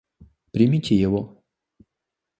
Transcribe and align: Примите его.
Примите 0.51 0.95
его. 0.97 1.21